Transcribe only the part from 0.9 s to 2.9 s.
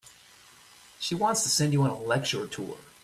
She wants to send you on a lecture tour.